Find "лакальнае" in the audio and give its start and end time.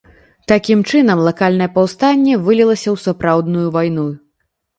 1.27-1.67